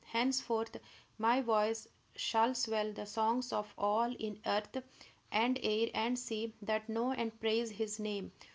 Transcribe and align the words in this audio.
Henceforth 0.07 0.77
my 1.19 1.41
voice 1.41 1.87
shall 2.15 2.55
swell 2.55 2.91
the 2.91 3.05
songs 3.05 3.53
of 3.53 3.71
all 3.77 4.15
in 4.17 4.39
earth 4.47 4.81
and 5.31 5.59
air 5.61 5.89
and 5.93 6.17
sea 6.17 6.55
that 6.59 6.89
know 6.89 7.11
and 7.11 7.39
praise 7.39 7.69
his 7.69 7.99
name!" 7.99 8.31